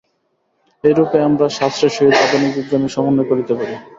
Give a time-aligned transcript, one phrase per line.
[0.83, 3.73] এইরূপে আমরা শাস্ত্রের সহিত আধুনিক বিজ্ঞানের সমন্বয় করিতে পারি।